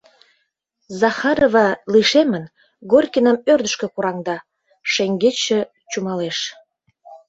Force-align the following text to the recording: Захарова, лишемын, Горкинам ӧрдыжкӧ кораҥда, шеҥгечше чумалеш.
Захарова, 1.01 1.65
лишемын, 1.93 2.45
Горкинам 2.91 3.37
ӧрдыжкӧ 3.51 3.87
кораҥда, 3.93 4.37
шеҥгечше 4.91 5.59
чумалеш. 5.91 6.37